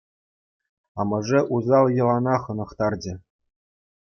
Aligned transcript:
Амӑшӗ 0.99 1.39
усал 1.55 1.85
йӑлана 1.95 2.35
хӑнӑхтарчӗ. 2.41 3.13